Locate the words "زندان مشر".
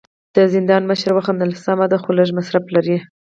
0.53-1.11